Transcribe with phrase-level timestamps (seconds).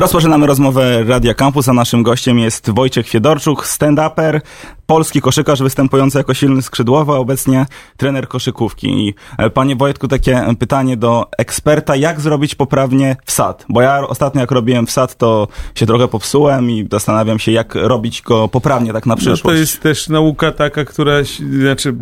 [0.00, 4.40] Rozpoczynamy rozmowę Radia Campus, a naszym gościem jest Wojciech Fiedorczuk, stand-uper,
[4.86, 8.88] polski koszykarz występujący jako silny skrzydłowy, obecnie trener koszykówki.
[8.88, 13.66] I e, panie Wojtku, takie pytanie do eksperta, jak zrobić poprawnie wsad?
[13.68, 18.22] Bo ja ostatnio jak robiłem wsad, to się trochę popsułem i zastanawiam się, jak robić
[18.22, 19.44] go poprawnie tak na przyszłość.
[19.44, 21.14] No to jest też nauka taka, która,
[21.62, 21.94] znaczy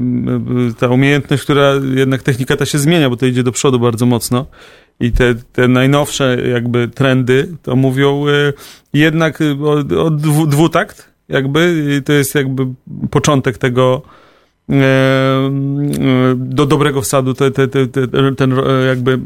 [0.78, 4.46] ta umiejętność, która jednak technika ta się zmienia, bo to idzie do przodu bardzo mocno.
[5.00, 8.52] I te, te najnowsze jakby trendy to mówią y,
[8.92, 12.66] jednak o, o dwu, dwutakt, jakby to jest jakby
[13.10, 14.02] początek tego
[14.70, 15.50] e,
[16.36, 17.86] do dobrego wsadu te, te, te,
[18.36, 18.54] ten
[18.88, 19.18] jakby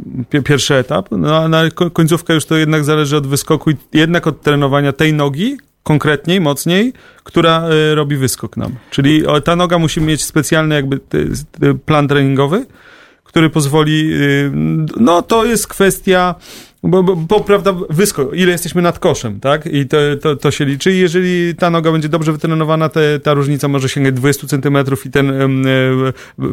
[0.45, 4.43] pierwszy etap, no a na końcówkę już to jednak zależy od wyskoku i jednak od
[4.43, 6.93] trenowania tej nogi, konkretniej, mocniej,
[7.25, 7.65] która
[7.95, 8.75] robi wyskok nam.
[8.91, 11.01] Czyli ta noga musi mieć specjalny jakby
[11.87, 12.67] plan treningowy,
[13.31, 14.51] który pozwoli, y,
[14.97, 16.35] no to jest kwestia
[16.83, 19.67] bo, bo, bo, prawda, wysko, ile jesteśmy nad koszem, tak?
[19.67, 20.93] I to, to, to się liczy.
[20.93, 25.11] I jeżeli ta noga będzie dobrze wytrenowana, te, ta różnica może sięgać 20 centymetrów i
[25.11, 25.27] ten...
[25.65, 26.13] Yy,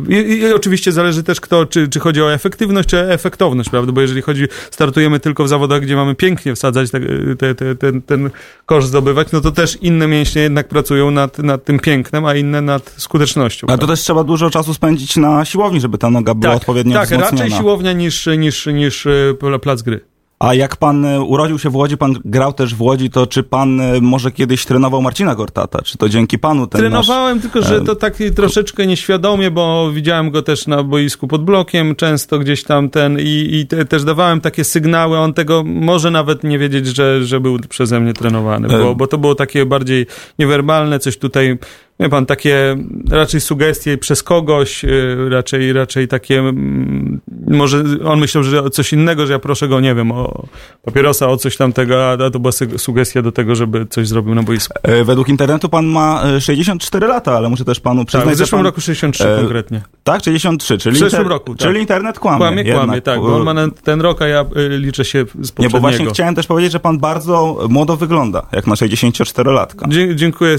[0.09, 3.91] yy, i, oczywiście zależy też kto, czy, czy chodzi o efektywność, czy efektowność, prawda?
[3.91, 6.99] Bo jeżeli chodzi, startujemy tylko w zawodach, gdzie mamy pięknie wsadzać te,
[7.37, 8.29] te, te, ten, ten
[8.65, 12.61] kosz zdobywać, no to też inne mięśnie jednak pracują nad, nad tym pięknem, a inne
[12.61, 13.67] nad skutecznością.
[13.69, 16.93] A to też trzeba dużo czasu spędzić na siłowni, żeby ta noga była tak, odpowiednio
[16.93, 17.31] tak, wzmocniona.
[17.31, 20.16] Tak, raczej siłownia niż, niż, niż e, plac gry.
[20.39, 23.43] A jak pan e, urodził się w Łodzi, pan grał też w Łodzi, to czy
[23.43, 25.81] pan e, może kiedyś trenował Marcina Gortata?
[25.81, 27.41] Czy to dzięki panu ten Trenowałem, nasz...
[27.41, 32.39] tylko że to tak troszeczkę nieświadomie, bo widziałem go też na boisku pod blokiem, często
[32.39, 36.59] gdzieś tam ten i, i te, też dawałem takie sygnały, on tego może nawet nie
[36.59, 40.05] wiedzieć, że, że był przeze mnie trenowany, bo, bo to było takie bardziej
[40.39, 41.57] niewerbalne, coś tutaj
[41.99, 42.75] wie pan, takie
[43.11, 49.25] raczej sugestie przez kogoś, y, raczej, raczej takie, mm, może on myślał, że coś innego,
[49.25, 50.45] że ja proszę go, nie wiem, o
[50.85, 54.73] papierosa, o coś tamtego, a to była sugestia do tego, żeby coś zrobił na boisku.
[54.83, 58.59] E, według internetu pan ma 64 lata, ale muszę też panu przyznać, tak, w zeszłym
[58.59, 58.65] pan...
[58.65, 59.81] roku 63 e, konkretnie.
[60.03, 61.31] Tak, 63, czyli, w zeszłym inter...
[61.31, 61.67] roku, tak.
[61.67, 62.37] czyli internet kłamie.
[62.37, 62.75] Kłamie, jednak.
[62.75, 63.53] kłamie, tak, on ma
[63.83, 65.63] ten rok, a ja y, liczę się z poprzedniego.
[65.63, 69.89] Nie, bo właśnie chciałem też powiedzieć, że pan bardzo młodo wygląda, jak na 64-latka.
[69.89, 70.57] Dzie dziękuję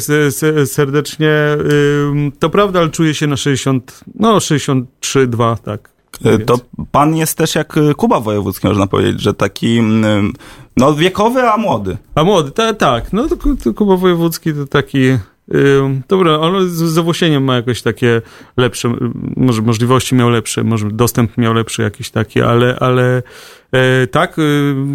[0.67, 1.28] serdecznie
[2.39, 5.91] to prawda, ale czuję się na 60, no 63, 2, tak.
[6.25, 6.59] E, to
[6.91, 9.81] pan jest też jak e, Kuba Wojewódzki, można powiedzieć, że taki
[10.77, 11.97] no wiekowy, a młody.
[12.15, 13.13] A młody, ta, tak.
[13.13, 15.19] No to, to Kuba Wojewódzki to taki...
[15.53, 18.23] Yy, dobra, on z, z owłosieniem ma jakoś takie
[18.57, 18.95] lepsze,
[19.37, 23.23] może możliwości miał lepsze, może dostęp miał lepszy jakiś taki, ale, ale
[23.73, 24.43] E, tak, e,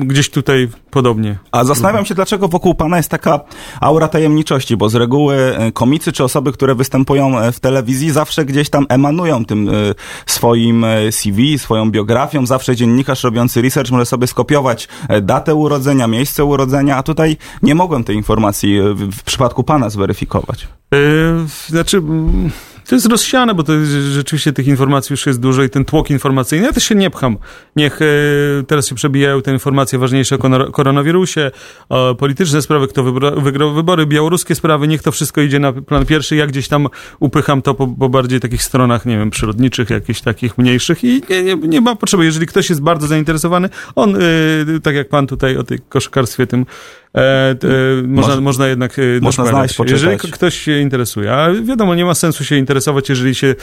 [0.06, 1.38] gdzieś tutaj podobnie.
[1.52, 3.40] A zastanawiam się, dlaczego wokół pana jest taka
[3.82, 8.70] aura tajemniczości, bo z reguły e, komicy czy osoby, które występują w telewizji, zawsze gdzieś
[8.70, 9.70] tam emanują tym
[10.26, 12.46] swoim CV, swoją biografią.
[12.46, 14.88] Zawsze dziennikarz robiący research może sobie skopiować
[15.22, 20.68] datę urodzenia, miejsce urodzenia, a tutaj nie mogłem tej informacji w przypadku pana zweryfikować.
[20.92, 20.98] Yy,
[21.68, 22.02] znaczy.
[22.88, 26.10] To jest rozsiane, bo to jest, rzeczywiście tych informacji już jest dużo i ten tłok
[26.10, 26.66] informacyjny.
[26.66, 27.38] Ja też się nie pcham.
[27.76, 28.06] Niech e,
[28.68, 31.52] teraz się przebijają te informacje ważniejsze o koronawirusie,
[31.90, 33.04] o polityczne sprawy, kto
[33.38, 36.36] wygrał wybory, białoruskie sprawy, niech to wszystko idzie na plan pierwszy.
[36.36, 36.88] Ja gdzieś tam
[37.20, 41.44] upycham to po, po bardziej takich stronach, nie wiem, przyrodniczych, jakichś takich mniejszych i nie,
[41.44, 42.26] nie, nie ma potrzeby.
[42.26, 44.20] Jeżeli ktoś jest bardzo zainteresowany, on, e,
[44.84, 46.66] tak jak pan tutaj o tej koszykarstwie tym
[47.18, 47.56] E, e,
[48.08, 50.02] można, można jednak e, można znaleźć, poczytać.
[50.02, 53.56] Jeżeli ktoś się interesuje, a wiadomo, nie ma sensu się interesować, jeżeli się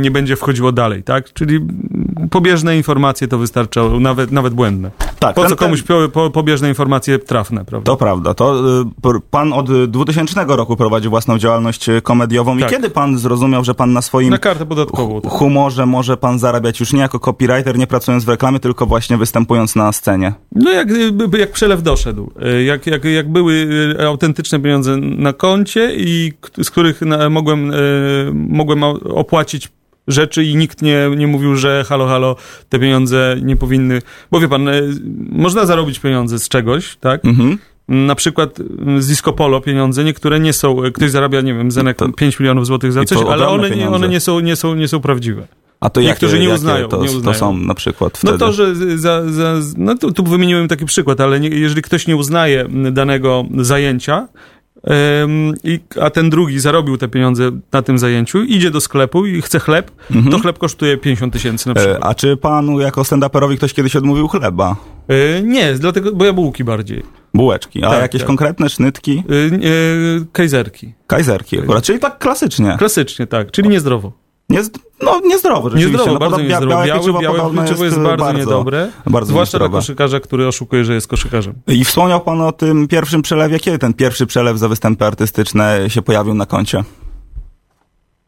[0.00, 1.32] nie będzie wchodziło dalej, tak?
[1.32, 1.60] Czyli
[2.30, 4.90] pobieżne informacje to wystarcza, nawet, nawet błędne.
[5.18, 6.10] Tak, po ten, co komuś ten...
[6.10, 7.86] po, pobieżne informacje trafne, prawda?
[7.86, 8.34] To prawda.
[8.34, 8.62] To
[9.30, 12.70] pan od 2000 roku prowadzi własną działalność komediową tak.
[12.70, 15.32] i kiedy pan zrozumiał, że pan na swoim na kartę podatkową, tak.
[15.32, 19.76] humorze może pan zarabiać już nie jako copywriter, nie pracując w reklamie, tylko właśnie występując
[19.76, 20.32] na scenie?
[20.54, 20.88] No jak,
[21.38, 22.30] jak przelew doszedł.
[22.42, 26.32] E, jak, jak, jak były e, autentyczne pieniądze na koncie i
[26.62, 27.74] z których mogłem, e,
[28.34, 29.68] mogłem opłacić
[30.08, 32.36] rzeczy i nikt nie, nie mówił, że halo, halo,
[32.68, 34.02] te pieniądze nie powinny...
[34.30, 34.68] Bo wie pan,
[35.28, 37.24] można zarobić pieniądze z czegoś, tak?
[37.24, 37.58] Mhm.
[37.88, 38.58] Na przykład
[38.98, 42.66] z Disco Polo pieniądze, niektóre nie są, ktoś zarabia, nie wiem, Zenek to, 5 milionów
[42.66, 45.46] złotych za coś, ale one, nie, one nie, są, nie, są, nie są prawdziwe.
[45.82, 46.88] A to Niektórzy jakie, nie uznają.
[46.88, 47.22] to, nie uznają.
[47.22, 48.32] to są na przykład wtedy?
[48.32, 52.06] No to, że za, za, no tu, tu wymieniłem taki przykład, ale nie, jeżeli ktoś
[52.06, 54.28] nie uznaje danego zajęcia,
[55.64, 59.60] i, a ten drugi zarobił te pieniądze na tym zajęciu, idzie do sklepu i chce
[59.60, 60.32] chleb, mhm.
[60.32, 61.96] to chleb kosztuje 50 tysięcy na przykład.
[61.96, 64.76] E, a czy panu jako stand-uperowi ktoś kiedyś odmówił chleba?
[65.08, 67.02] E, nie, dlatego, bo ja bułki bardziej.
[67.34, 67.84] Bułeczki.
[67.84, 68.26] A tak, jakieś tak.
[68.26, 69.22] konkretne sznytki?
[69.28, 70.92] Yy, yy, kajzerki.
[71.06, 72.76] Kajzerki akurat, czyli tak klasycznie.
[72.78, 74.21] Klasycznie, tak, czyli niezdrowo.
[74.48, 74.60] Nie,
[75.02, 75.90] no, niezdrowo rzeczywiście.
[75.92, 76.66] Niezdrowo, no, bardzo bia- niezdrowo.
[76.74, 78.88] Białe, Białe, pieczywo białe podobno pieczywo jest, jest bardzo, bardzo niedobre.
[79.06, 81.54] bardzo zwłaszcza dla koszykarza, który oszukuje, że jest koszykarzem.
[81.68, 83.58] I wspomniał pan o tym pierwszym przelewie.
[83.60, 86.84] Kiedy ten pierwszy przelew za występy artystyczne się pojawił na koncie?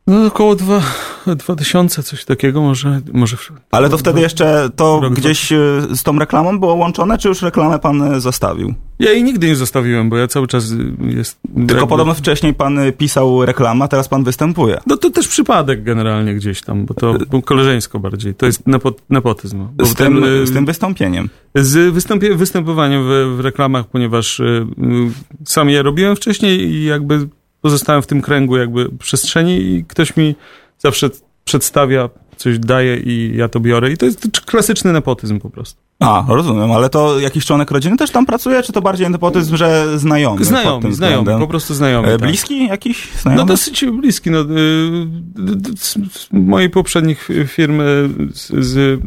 [0.07, 0.83] No około dwa,
[1.27, 3.01] 2000, coś takiego może.
[3.13, 3.37] może
[3.71, 5.57] Ale to wtedy jeszcze to gdzieś e,
[5.95, 8.75] z tą reklamą było łączone, czy już reklamę pan e, zostawił?
[8.99, 11.39] Ja jej nigdy nie zostawiłem, bo ja cały czas y, jest...
[11.55, 14.81] Tylko jakby- podobno wcześniej pan pisał reklamę, a teraz pan występuje.
[14.87, 18.35] No to też przypadek generalnie gdzieś tam, bo to było koleżeńsko bardziej.
[18.35, 19.69] To jest nepo, nepotyzm.
[19.83, 21.29] Z tym, ten, y, z tym wystąpieniem.
[21.55, 21.95] z
[22.37, 27.29] występowaniem w, w reklamach, ponieważ y, y, sam je robiłem wcześniej i jakby
[27.65, 30.35] pozostałem w tym kręgu jakby przestrzeni i ktoś mi
[30.79, 31.11] zawsze
[31.45, 33.93] przedstawia, coś daje i ja to biorę.
[33.93, 35.84] I to jest klasyczny nepotyzm po prostu.
[36.01, 39.99] A, rozumiem, ale to jakiś członek rodziny też tam pracuje, czy to bardziej nepotyzm, że
[39.99, 40.45] znajomy?
[40.45, 41.41] znajomi, względem?
[41.41, 42.09] po prostu znajomi.
[42.09, 42.29] E, tak.
[42.29, 43.43] Bliski jakiś znajomy?
[43.43, 44.31] No dosyć bliski.
[44.31, 45.99] No, y, d- d- z
[46.33, 49.01] mojej poprzednich firmy, z, z,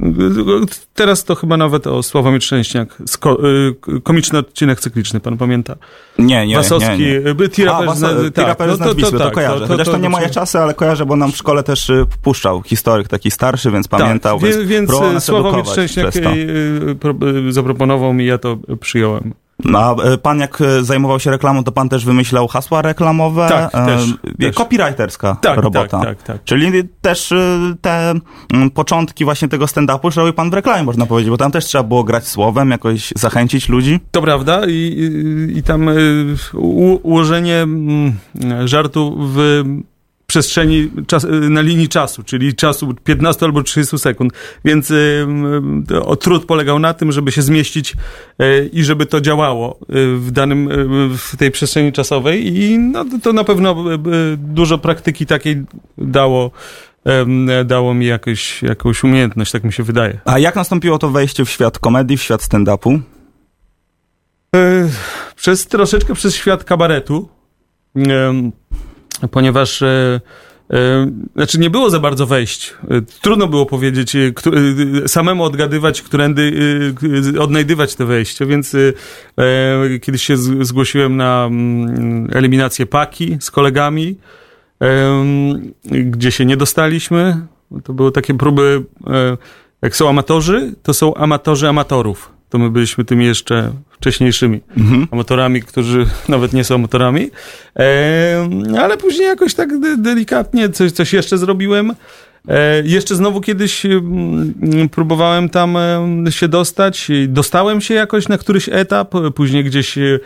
[0.94, 3.38] teraz to chyba nawet o Sławomir Szczęśniak, sko,
[3.98, 5.76] y, komiczny odcinek cykliczny, pan pamięta?
[6.20, 7.44] Nie, nie, Wasowski, nie, nie.
[7.46, 9.60] y, T-Raper A, z- tak, no to- Wisły, to, to tak, kojarzę.
[9.60, 11.90] to- Chociaż to, to- nie to- moje czasy, ale kojarzę, bo nam w szkole też
[11.90, 16.14] y, puszczał historyk taki starszy, więc pamiętał, tak, więc, wie- więc y, nas Sławomir Szczęśniak
[17.50, 19.34] zaproponował mi, ja to przyjąłem.
[19.66, 23.48] No, a e, pan jak e, zajmował się reklamą, to pan też wymyślał hasła reklamowe?
[23.50, 24.56] Tak, E, też, też.
[24.56, 26.00] Copywriterska Tak, robota.
[26.00, 26.44] tak, tak, tak.
[26.44, 27.34] Czyli też
[27.82, 28.14] te
[28.54, 31.84] mm, początki właśnie tego stand-upu robił pan w reklamie, można powiedzieć, bo tam też trzeba
[31.84, 34.00] było grać słowem, jakoś zachęcić ludzi.
[34.12, 35.12] To prawda i,
[35.56, 35.90] i, tam
[37.04, 38.14] ułożenie mm,
[38.66, 39.64] żartu w
[40.28, 44.34] przestrzeni czas, y, na linii czasu, czyli czasu 15 albo 30 sekund.
[44.66, 45.28] Więc y,
[45.92, 47.94] y, o, trud polegał na tym, żeby się zmieścić
[48.72, 49.80] i żeby to działało
[50.16, 50.70] w danym,
[51.18, 53.76] w tej przestrzeni czasowej i no, to- na pewno
[54.38, 55.64] dużo praktyki takiej
[55.98, 56.52] dało,
[57.66, 60.20] dało mi jakąś, jakąś umiejętność, tak mi się wydaje.
[60.26, 63.00] A jak nastąpiło to wejście w świat komedii, w świat stand-upu?
[65.36, 67.30] Przez troszeczkę przez świat kabaretu,
[69.32, 70.22] ponieważ e,
[70.74, 72.74] e, znaczy nie było za bardzo wejść.
[72.90, 74.18] E, Trudno było powiedzieć,
[75.08, 76.54] samemu odgadywać, którędy
[77.40, 78.76] odnajdywać te wejście, więc
[80.02, 84.18] kiedyś się zgłosiłem na mm, eliminację paki z kolegami,
[85.86, 87.48] gdzie się nie dostaliśmy.
[87.84, 88.84] To były takie próby,
[89.82, 92.37] jak są amatorzy, to są amatorzy amatorów.
[92.50, 95.08] To my byliśmy tymi jeszcze wcześniejszymi Mhm.
[95.12, 97.30] amatorami, którzy nawet nie są amatorami.
[97.80, 98.50] E,
[98.82, 101.94] ale później jakoś tak de- delikatnie coś, coś jeszcze zrobiłem.
[102.48, 107.08] E, jeszcze znowu kiedyś mm, próbowałem tam e, się dostać.
[107.28, 109.14] Dostałem się jakoś na któryś etap.
[109.36, 110.20] Później gdzieś e,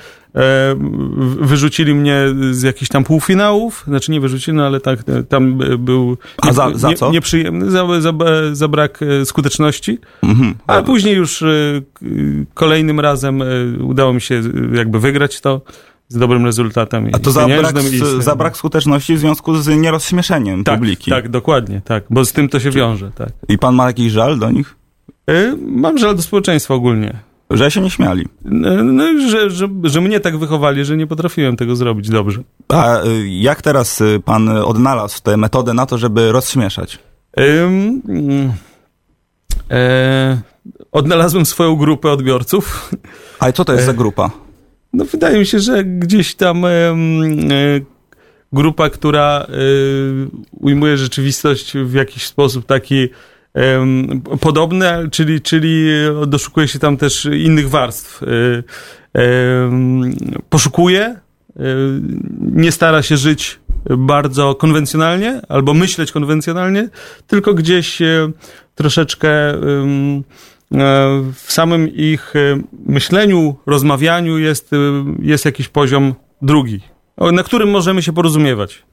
[1.42, 2.22] wyrzucili mnie
[2.52, 3.84] z jakichś tam półfinałów.
[3.88, 7.12] Znaczy nie wyrzucili, no ale tak, e, tam e, był A za- za nie- co?
[7.12, 8.14] nieprzyjemny, za, za,
[8.52, 10.00] za brak e, skuteczności.
[10.24, 10.56] Mhm.
[10.68, 11.44] Ale później już
[12.54, 13.44] kolejnym razem
[13.80, 14.42] udało mi się
[14.74, 15.62] jakby wygrać to
[16.12, 17.10] z dobrym rezultatem.
[17.14, 17.76] A to za brak,
[18.20, 21.12] za brak skuteczności w związku z nierozśmieszeniem tak, publiki.
[21.12, 23.30] Tak, dokładnie, tak, bo z tym to się wiąże, tak.
[23.50, 24.76] I pan ma jakiś żal do nich?
[25.30, 27.14] Y, Mam żal do społeczeństwa ogólnie.
[27.50, 28.26] Że się nie śmiali.
[28.84, 32.42] No, że, że, że mnie tak wychowali, że nie potrafiłem tego zrobić dobrze.
[32.68, 37.00] A y, jak teraz y, pan odnalazł tę metodę na to, żeby rozśmieszać?
[37.40, 38.02] Ym,
[39.72, 40.42] e,
[40.92, 42.92] odnalazłem swoją grupę odbiorców.
[43.40, 44.30] A co to jest za grupa?
[44.94, 46.70] No wydaje mi się, że gdzieś tam e,
[48.54, 49.54] grupa, która e,
[50.52, 53.10] ujmuje rzeczywistość w jakiś sposób taki
[54.40, 55.86] podobny, czyli, czyli
[56.28, 58.24] doszukuje się tam też innych warstw.
[58.24, 58.28] E,
[60.50, 61.16] poszukuje,
[62.40, 63.60] nie stara się żyć
[63.98, 66.90] bardzo konwencjonalnie albo myśleć konwencjonalnie,
[67.28, 68.00] tylko gdzieś
[68.76, 69.30] troszeczkę
[71.34, 74.78] w samym ich e, myśleniu, rozmawianiu jest, e,
[75.20, 76.80] jest jakiś poziom drugi,
[77.18, 78.84] na którym możemy się porozumiewać.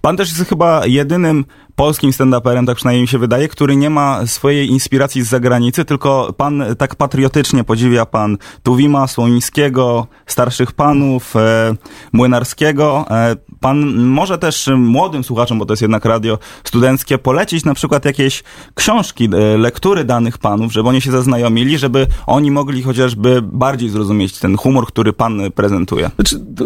[0.00, 1.44] Pan też jest chyba jedynym
[1.76, 6.34] polskim stand-uperem, tak przynajmniej mi się wydaje, który nie ma swojej inspiracji z zagranicy, tylko
[6.36, 11.74] pan tak patriotycznie podziwia pan Tuwima, Słonińskiego, starszych panów, e,
[12.12, 13.04] Młynarskiego.
[13.10, 18.04] E, pan może też młodym słuchaczom, bo to jest jednak radio studenckie, polecić na przykład
[18.04, 18.42] jakieś
[18.74, 24.38] książki, e, lektury danych panów, żeby oni się zaznajomili, żeby oni mogli chociażby bardziej zrozumieć
[24.38, 26.10] ten humor, który pan prezentuje.
[26.14, 26.64] Znaczy, to,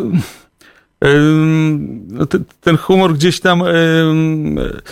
[2.60, 3.62] ten humor gdzieś tam,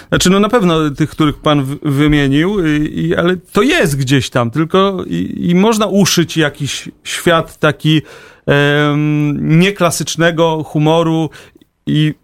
[0.08, 5.04] znaczy no na pewno tych, których pan wymienił, i, ale to jest gdzieś tam, tylko
[5.06, 8.02] i, i można uszyć jakiś świat taki
[9.38, 11.30] nieklasycznego humoru
[11.86, 12.14] i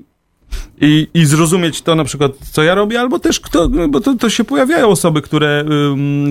[0.80, 4.30] i, i zrozumieć to na przykład, co ja robię, albo też kto, bo to, to
[4.30, 5.64] się pojawiają osoby, które,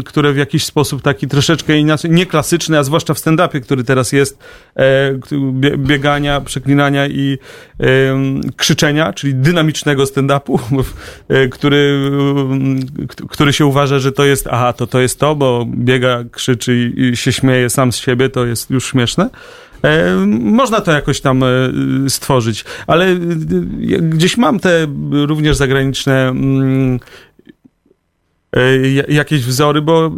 [0.06, 4.40] które w jakiś sposób taki troszeczkę inaczej, nieklasyczny, a zwłaszcza w stand-upie, który teraz jest,
[4.76, 5.20] e,
[5.78, 7.38] biegania, przeklinania i
[7.80, 7.86] e,
[8.58, 10.60] krzyczenia, czyli dynamicznego stand-upu,
[11.30, 12.12] e, który,
[13.30, 17.02] który się uważa, że to jest, aha, to to jest to, bo biega, krzyczy i,
[17.02, 19.30] i się śmieje sam z siebie, to jest już śmieszne.
[19.84, 21.48] E, można to jakoś tam e,
[22.08, 23.18] stworzyć, ale e,
[24.02, 27.00] gdzieś mam te również zagraniczne mm,
[29.08, 30.12] jakieś wzory, bo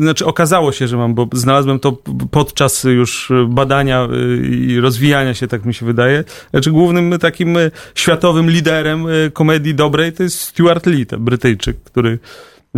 [0.00, 1.96] znaczy okazało się, że mam, bo znalazłem to
[2.30, 4.08] podczas już badania
[4.50, 6.24] i rozwijania się, tak mi się wydaje.
[6.50, 7.56] Znaczy głównym takim
[7.94, 12.18] światowym liderem komedii dobrej to jest Stuart Lee, ten Brytyjczyk, który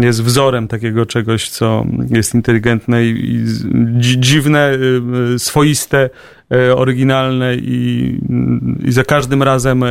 [0.07, 3.45] jest wzorem takiego czegoś, co jest inteligentne i,
[4.01, 5.03] dziwne, y,
[5.35, 6.11] y, swoiste,
[6.55, 8.21] y, oryginalne i,
[8.85, 9.85] i za każdym razem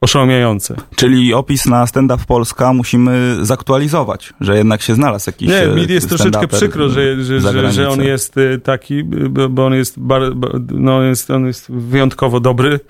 [0.00, 0.74] oszałamiające.
[0.96, 6.08] Czyli opis na stand-up Polska musimy zaktualizować, że jednak się znalazł jakiś Nie, mi jest
[6.08, 9.04] troszeczkę przykro, że, że, że, że, on jest taki,
[9.50, 10.22] bo on jest, bar,
[10.72, 12.80] no, jest, on jest wyjątkowo dobry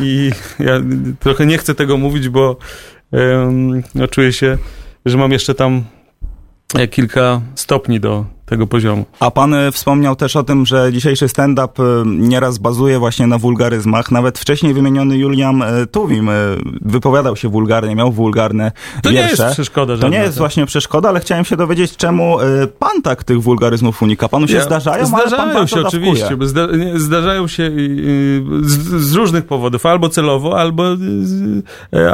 [0.00, 0.80] i ja
[1.20, 2.56] trochę nie chcę tego mówić, bo
[3.12, 4.58] um, no, czuję się
[5.06, 5.84] że mam jeszcze tam
[6.74, 9.04] e, kilka stopni do tego poziomu.
[9.20, 13.38] A pan e, wspomniał też o tym, że dzisiejszy stand-up e, nieraz bazuje właśnie na
[13.38, 14.10] wulgaryzmach.
[14.10, 16.30] Nawet wcześniej wymieniony Julian e, Tuwim
[16.80, 18.72] wypowiadał się wulgarnie, miał wulgarne
[19.02, 19.24] To wiersze.
[19.24, 20.38] nie jest przeszkoda To nie jest tak.
[20.38, 22.36] właśnie przeszkoda, ale chciałem się dowiedzieć, czemu
[22.78, 24.28] pan tak tych wulgaryzmów unika.
[24.28, 26.36] Panu się ja, zdarzają, Zdarzają pan się oczywiście.
[26.40, 27.70] Zda, zdarzają się
[28.62, 29.86] z, z, różnych powodów.
[29.86, 30.84] Albo celowo, albo,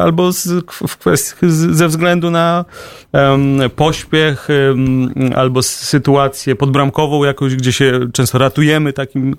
[0.00, 0.48] albo z,
[0.88, 2.64] w kwestii, ze względu na
[3.12, 9.36] um, pośpiech, um, albo sytuację sytuację podbramkową jakoś, gdzie się często ratujemy takim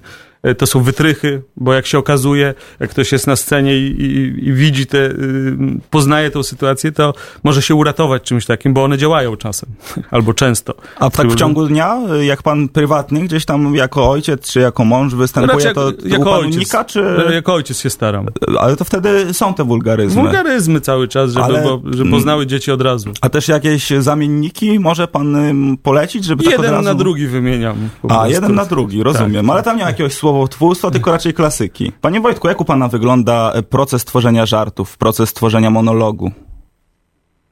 [0.58, 4.54] to są wytrychy, bo jak się okazuje, jak ktoś jest na scenie i, i, i
[4.54, 5.58] widzi te, y,
[5.90, 9.70] poznaje tę sytuację, to może się uratować czymś takim, bo one działają czasem,
[10.12, 10.74] albo często.
[11.00, 15.16] A tak w ciągu dnia, jak pan prywatny, gdzieś tam jako ojciec, czy jako mąż
[15.16, 17.04] występuje, znaczy, to, to jako ojciec, unika, czy...
[17.34, 18.26] Jako ojciec się staram.
[18.60, 20.22] Ale to wtedy są te wulgaryzmy.
[20.22, 21.64] Wulgaryzmy cały czas, żeby, Ale...
[21.64, 23.12] bo, żeby poznały dzieci od razu.
[23.22, 25.38] A też jakieś zamienniki może pan
[25.84, 26.84] polecić, żeby jeden tak od razu...
[26.84, 27.90] na drugi wymieniam.
[28.10, 29.46] A, jeden na drugi, rozumiem.
[29.46, 29.54] Tak.
[29.54, 31.92] Ale tam nie ma jakiegoś słowa słowo tylko raczej klasyki.
[32.02, 36.32] Panie Wojtku, jak u pana wygląda proces tworzenia żartów, proces tworzenia monologu?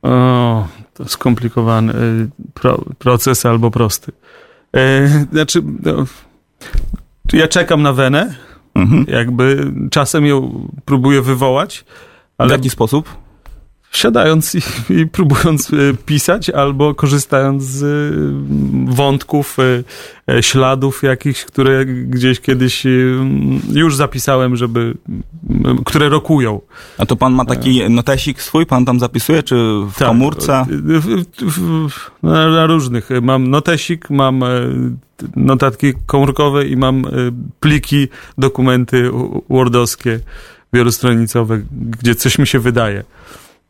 [0.02, 4.12] O, to skomplikowany y, pro, proces albo prosty.
[4.76, 6.06] E, znaczy, no,
[7.34, 8.36] ja czekam na wenę,
[8.76, 9.06] mhm.
[9.08, 11.86] jakby czasem ją próbuję wywołać.
[12.38, 12.50] Ale...
[12.50, 13.10] W jaki sposób?
[13.92, 19.58] Siadając i, i, próbując e, pisać, albo korzystając z e, wątków,
[20.30, 22.84] e, śladów jakichś, które gdzieś kiedyś
[23.74, 24.94] już zapisałem, żeby,
[25.86, 26.62] które rokują.
[26.98, 29.56] A to pan ma taki notesik swój, pan tam zapisuje, czy
[29.92, 30.66] w tak, komórce?
[30.70, 33.10] W, w, w, na, na różnych.
[33.22, 34.44] Mam notesik, mam
[35.36, 37.06] notatki komórkowe i mam
[37.60, 38.08] pliki,
[38.38, 39.12] dokumenty
[39.50, 40.20] wordowskie
[40.74, 43.04] wielostronicowe, gdzie coś mi się wydaje.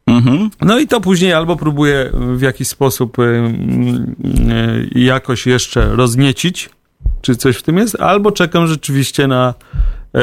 [0.07, 0.49] Mhm.
[0.61, 6.69] No i to później albo próbuję w jakiś sposób y, y, jakoś jeszcze rozniecić,
[7.21, 9.53] czy coś w tym jest, albo czekam rzeczywiście na,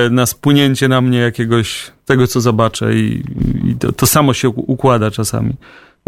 [0.07, 3.23] y, na spłynięcie na mnie jakiegoś tego, co zobaczę i,
[3.65, 5.55] i to, to samo się układa czasami.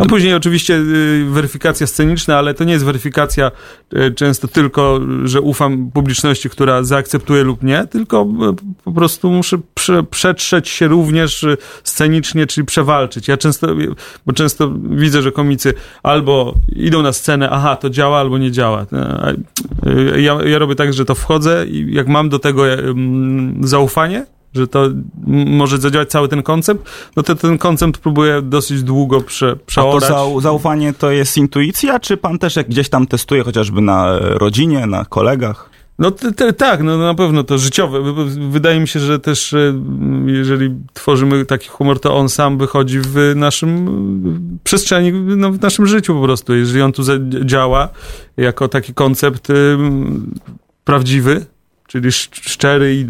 [0.00, 3.50] No później oczywiście y, weryfikacja sceniczna, ale to nie jest weryfikacja
[3.94, 9.58] y, często tylko, że ufam publiczności, która zaakceptuje lub nie, tylko y, po prostu muszę
[9.74, 11.46] prze, przetrzeć się również
[11.84, 13.28] scenicznie, czyli przewalczyć.
[13.28, 13.68] Ja często,
[14.26, 18.86] bo często widzę, że komicy albo idą na scenę, aha, to działa, albo nie działa.
[20.16, 22.62] Ja, ja robię tak, że to wchodzę i jak mam do tego
[23.60, 24.88] zaufanie, że to
[25.46, 30.04] może zadziałać cały ten koncept, no to ten koncept próbuję dosyć długo prze, przeorać.
[30.04, 34.18] A to zaufanie to jest intuicja, czy pan też jak gdzieś tam testuje chociażby na
[34.18, 35.70] rodzinie, na kolegach?
[36.00, 38.14] No te, te, tak, no na pewno to życiowe.
[38.50, 39.74] Wydaje mi się, że też e,
[40.26, 46.14] jeżeli tworzymy taki humor, to on sam wychodzi w naszym przestrzeni, no, w naszym życiu
[46.14, 46.54] po prostu.
[46.54, 47.02] Jeżeli on tu
[47.44, 47.88] działa
[48.36, 49.48] jako taki koncept
[50.84, 51.46] prawdziwy,
[51.90, 53.06] czyli szczery i,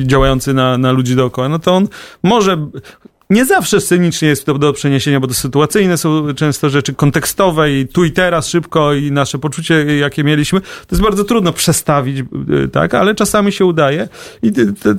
[0.00, 1.88] i działający na, na ludzi dookoła, no to on
[2.22, 2.66] może
[3.30, 7.88] nie zawsze scenicznie jest to do przeniesienia, bo to sytuacyjne są często rzeczy kontekstowe i
[7.88, 12.18] tu i teraz szybko i nasze poczucie, jakie mieliśmy, to jest bardzo trudno przestawić,
[12.64, 14.08] y, tak, ale czasami się udaje
[14.42, 14.52] i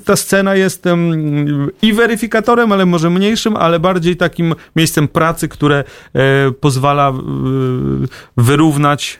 [0.06, 0.84] ta scena jest
[1.82, 7.14] i weryfikatorem, ale może mniejszym, ale bardziej takim miejscem pracy, które e, pozwala
[8.38, 9.20] wyrównać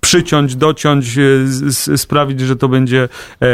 [0.00, 1.18] przyciąć, dociąć,
[1.96, 3.08] sprawić, że to będzie
[3.42, 3.46] e,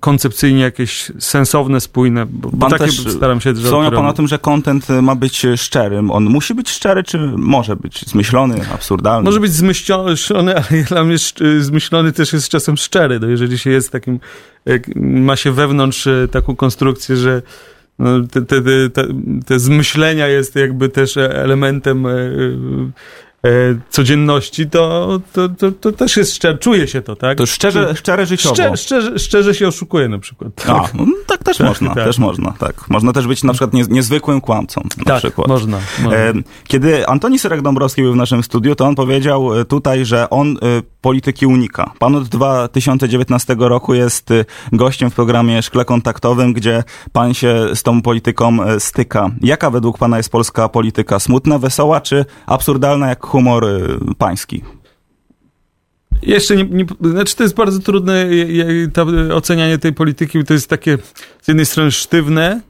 [0.00, 2.26] koncepcyjnie jakieś sensowne, spójne.
[2.26, 6.10] Bo, bo takie też staram się Wspomniał pan o tym, że content ma być szczerym.
[6.10, 9.24] On musi być szczery, czy może być zmyślony, absurdalny?
[9.24, 10.14] Może być zmyślony,
[10.70, 11.16] ale dla mnie
[11.60, 13.20] zmyślony też jest czasem szczery.
[13.20, 14.20] No jeżeli się jest takim,
[14.96, 17.42] ma się wewnątrz taką konstrukcję, że
[17.98, 19.04] no, te, te, te,
[19.46, 22.90] te, zmyślenia jest jakby też elementem e, E,
[23.90, 27.38] codzienności, to, to, to, to, też jest szczerze, czuje się to, tak?
[27.38, 28.54] To szczerze, szczere życiowo.
[28.54, 30.54] Szczerze, szczerze, szczerze się oszukuje na przykład.
[30.54, 32.04] Tak, A, no, tak też tak, można, tak.
[32.04, 32.88] też można, tak.
[32.88, 35.48] Można też być na przykład nie, niezwykłym kłamcą, na tak, przykład.
[35.48, 35.78] można.
[36.02, 36.18] można.
[36.18, 36.32] E,
[36.66, 40.56] kiedy Antoni Syrek-Dąbrowski był w naszym studiu, to on powiedział e, tutaj, że on
[41.00, 41.92] polityki unika.
[41.98, 44.30] Pan od 2019 roku jest
[44.72, 49.30] gościem w programie Szkle Kontaktowym, gdzie pan się z tą polityką styka.
[49.40, 51.18] Jaka według pana jest polska polityka?
[51.18, 54.62] Smutna, wesoła, czy absurdalna jak humor y, pański?
[56.22, 58.26] Jeszcze nie, nie, znaczy to jest bardzo trudne
[59.34, 60.98] ocenianie tej polityki, to jest takie
[61.42, 62.60] z jednej strony sztywne,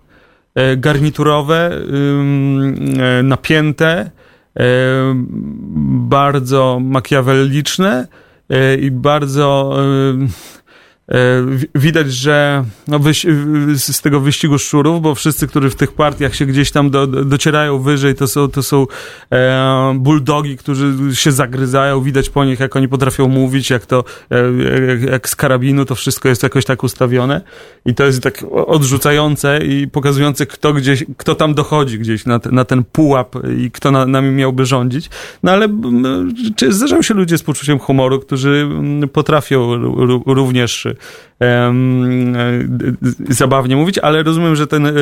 [0.55, 1.71] e, garniturowe,
[3.19, 4.11] e, napięte,
[6.09, 8.07] bardzo makiawelliczne
[8.81, 10.58] i bardzo E,
[11.75, 13.01] widać, że no,
[13.77, 17.79] z tego wyścigu szczurów, bo wszyscy, którzy w tych partiach się gdzieś tam do, docierają
[17.79, 18.87] wyżej, to są, to są
[19.33, 24.37] e, bulldogi, którzy się zagryzają, widać po nich, jak oni potrafią mówić, jak to, e,
[24.87, 27.41] jak, jak z karabinu to wszystko jest jakoś tak ustawione
[27.87, 32.51] i to jest tak odrzucające i pokazujące, kto gdzieś, kto tam dochodzi gdzieś na, te,
[32.51, 35.11] na ten pułap i kto na, nami miałby rządzić.
[35.43, 35.69] No ale
[36.57, 38.69] czy zdarzają się ludzie z poczuciem humoru, którzy
[39.13, 39.77] potrafią
[40.27, 40.87] również
[41.43, 41.75] E,
[43.29, 44.93] zabawnie mówić, ale rozumiem, że ten e,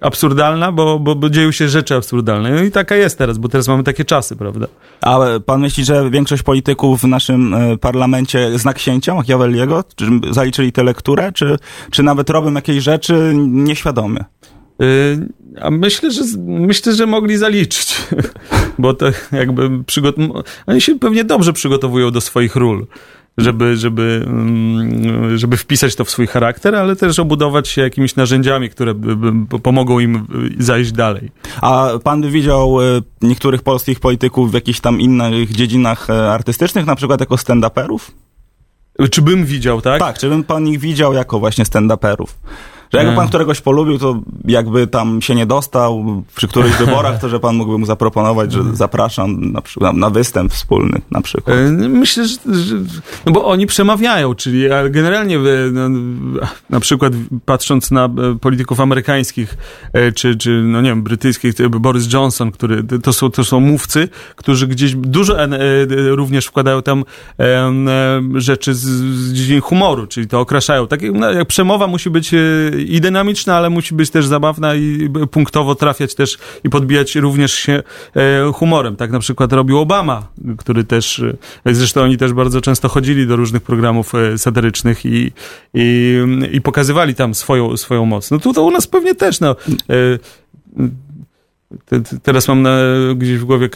[0.00, 2.50] absurdalna, bo, bo, bo dzieją się rzeczy absurdalne.
[2.50, 4.66] No i taka jest teraz, bo teraz mamy takie czasy, prawda?
[5.00, 9.84] A pan myśli, że większość polityków w naszym e, parlamencie zna księcia Machiavelliego?
[9.94, 11.32] Czy zaliczyli tę lekturę?
[11.32, 11.56] Czy,
[11.90, 14.24] czy nawet robią jakieś rzeczy nieświadomie?
[15.60, 17.96] A myślę, że myślę, że mogli zaliczyć,
[18.78, 20.16] bo to jakby przygot...
[20.66, 22.86] oni się pewnie dobrze przygotowują do swoich ról
[23.38, 28.70] żeby, żeby, mm, żeby wpisać to w swój charakter, ale też obudować się jakimiś narzędziami,
[28.70, 28.94] które
[29.62, 30.26] pomogą im
[30.58, 31.30] zajść dalej.
[31.60, 32.84] A pan widział e,
[33.22, 37.98] niektórych polskich polityków w jakichś tam innych dziedzinach e, artystycznych, na przykład jako stand-uperów?
[39.10, 40.00] Czy bym widział, tak?
[40.00, 42.28] Tak, czy bym pan ich widział jako właśnie stand-uperów?
[42.92, 47.28] Że jakby pan któregoś polubił, to jakby tam się nie dostał przy którychś wyborach, to
[47.28, 51.56] że pan mógłby mu zaproponować, że zapraszam na, przykład, na występ wspólny na przykład.
[51.56, 52.76] E, myślę, że, że
[53.26, 55.38] no bo oni przemawiają, czyli generalnie
[55.72, 55.88] no,
[56.70, 57.12] na przykład
[57.44, 59.56] patrząc na e, polityków amerykańskich,
[59.92, 64.08] e, czy, czy no nie wiem, brytyjskich, Boris Johnson, który, to są, to są mówcy,
[64.36, 65.36] którzy gdzieś dużo
[66.10, 67.04] również wkładają tam
[68.34, 70.86] rzeczy z, z dziedziny humoru, czyli to okraszają.
[70.86, 72.34] Tak jak przemowa musi być
[72.78, 77.82] i dynamiczna, ale musi być też zabawna i punktowo trafiać też i podbijać również się
[78.16, 78.96] e, humorem.
[78.96, 81.22] Tak na przykład robił Obama, który też,
[81.64, 85.32] e, zresztą oni też bardzo często chodzili do różnych programów e, satyrycznych i,
[85.74, 86.18] i,
[86.52, 88.30] i pokazywali tam swoją, swoją moc.
[88.30, 89.56] No tu to u nas pewnie też, no.
[92.22, 92.78] Teraz mam na,
[93.16, 93.68] gdzieś w głowie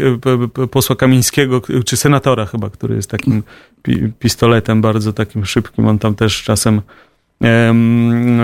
[0.70, 3.42] posła Kamińskiego, czy senatora chyba, który jest takim
[4.18, 5.88] pistoletem bardzo takim szybkim.
[5.88, 6.80] On tam też czasem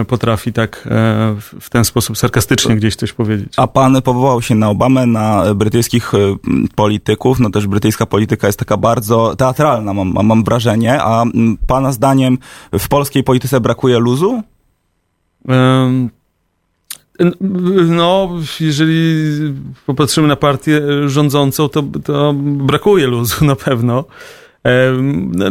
[0.08, 3.52] potrafi tak e, w ten sposób sarkastycznie gdzieś coś powiedzieć.
[3.56, 6.18] A pan powołał się na Obamę, na brytyjskich e,
[6.74, 11.24] polityków, no też brytyjska polityka jest taka bardzo teatralna, mam, mam wrażenie, a
[11.66, 12.38] pana zdaniem
[12.78, 14.42] w polskiej polityce brakuje luzu?
[17.88, 18.30] No,
[18.60, 19.30] jeżeli
[19.86, 24.04] popatrzymy na partię rządzącą, to, to brakuje luzu na pewno.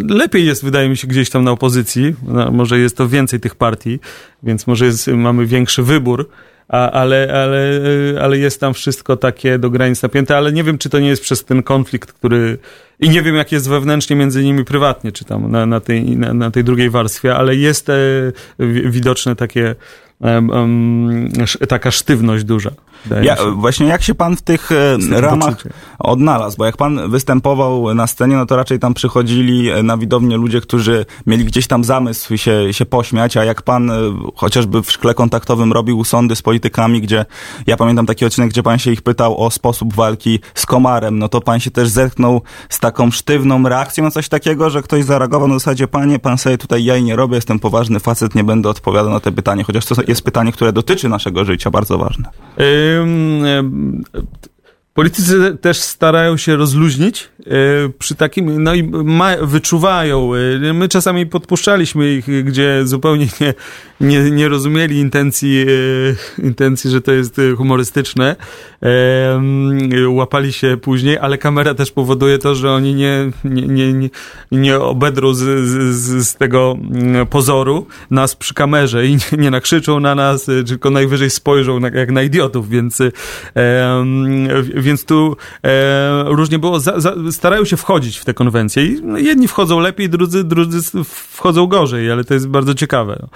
[0.10, 2.15] Lepiej jest, wydaje mi się, gdzieś tam na opozycji.
[2.51, 3.99] Może jest to więcej tych partii,
[4.43, 6.30] więc może jest, mamy większy wybór.
[6.67, 7.82] A, ale, ale,
[8.21, 11.21] ale jest tam wszystko takie do granic napięte, ale nie wiem, czy to nie jest
[11.21, 12.58] przez ten konflikt, który.
[12.99, 16.34] I nie wiem, jak jest wewnętrznie między nimi prywatnie, czy tam na, na, tej, na,
[16.34, 17.93] na tej drugiej warstwie, ale jest e,
[18.86, 19.75] widoczne takie
[21.69, 22.71] taka sztywność duża.
[23.21, 24.69] Ja, właśnie jak się pan w tych
[25.12, 25.63] ramach
[25.99, 26.58] odnalazł?
[26.58, 31.06] Bo jak pan występował na scenie, no to raczej tam przychodzili na widownię ludzie, którzy
[31.25, 33.91] mieli gdzieś tam zamysł się, się pośmiać, a jak pan
[34.36, 37.25] chociażby w szkle kontaktowym robił sądy z politykami, gdzie
[37.67, 41.30] ja pamiętam taki odcinek, gdzie pan się ich pytał o sposób walki z komarem, no
[41.30, 45.47] to pan się też zetknął z taką sztywną reakcją na coś takiego, że ktoś zareagował
[45.47, 49.12] na zasadzie, panie, pan sobie tutaj jaj nie robię, jestem poważny facet, nie będę odpowiadał
[49.12, 52.30] na te pytanie, chociaż to jest pytanie, które dotyczy naszego życia, bardzo ważne.
[54.95, 57.49] Politycy też starają się rozluźnić e,
[57.99, 60.31] przy takim, no i ma, wyczuwają.
[60.36, 63.53] E, my czasami podpuszczaliśmy ich, gdzie zupełnie nie,
[64.01, 65.65] nie, nie rozumieli intencji,
[66.39, 68.36] e, intencji, że to jest humorystyczne.
[70.08, 74.10] Łapali się później, ale kamera też powoduje to, że oni nie, nie, nie,
[74.51, 75.43] nie, obedrą z,
[75.95, 80.89] z, z tego mm, pozoru nas przy kamerze i nie, nie nakrzyczą na nas, tylko
[80.89, 83.01] najwyżej spojrzą na, jak na idiotów, więc
[84.86, 86.80] więc tu e, różnie było.
[86.80, 91.04] Za, za, starają się wchodzić w te konwencje i no, jedni wchodzą lepiej, drudzy, drudzy
[91.06, 93.28] wchodzą gorzej, ale to jest bardzo ciekawe.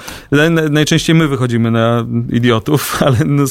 [0.69, 3.43] Najczęściej my wychodzimy na idiotów, ale no,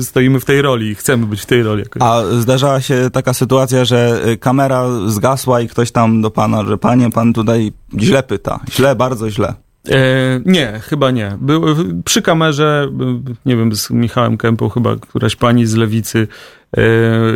[0.00, 1.82] stoimy w tej roli i chcemy być w tej roli.
[1.82, 2.02] Jakoś.
[2.02, 6.78] A zdarzała się taka sytuacja, że y, kamera zgasła i ktoś tam do pana, że
[6.78, 8.60] panie, pan tutaj źle pyta.
[8.70, 9.54] Źle, bardzo źle.
[9.90, 11.36] E, nie, chyba nie.
[11.40, 11.64] Był,
[12.04, 12.88] przy kamerze,
[13.46, 16.28] nie wiem, z Michałem Kępą chyba któraś pani z lewicy,
[16.76, 16.82] e,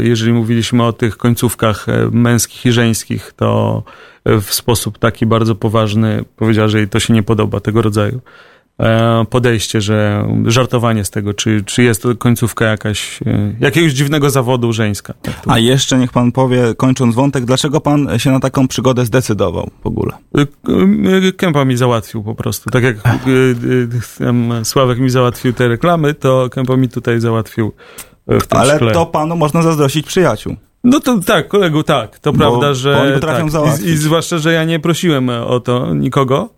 [0.00, 3.82] jeżeli mówiliśmy o tych końcówkach e, męskich i żeńskich, to
[4.24, 8.20] w sposób taki bardzo poważny powiedziała, że jej to się nie podoba, tego rodzaju.
[8.80, 14.30] E, podejście, że żartowanie z tego, czy, czy jest to końcówka jakaś, e, jakiegoś dziwnego
[14.30, 15.14] zawodu żeńska.
[15.22, 19.70] Tak A jeszcze niech pan powie, kończąc wątek, dlaczego pan się na taką przygodę zdecydował
[19.84, 20.12] w ogóle?
[20.38, 22.70] E, Kępa mi załatwił po prostu.
[22.70, 22.96] Tak jak
[24.64, 27.72] Sławek mi załatwił te reklamy, to Kępa mi tutaj załatwił
[28.26, 28.92] w tym Ale szkle.
[28.92, 30.56] to panu można zazdrościć przyjaciół.
[30.84, 32.18] No to tak, kolegu, tak.
[32.18, 33.02] To bo, prawda, że.
[33.02, 33.50] Oni potrafią tak.
[33.50, 33.86] załatwić.
[33.86, 36.48] I, I zwłaszcza, że ja nie prosiłem o to nikogo.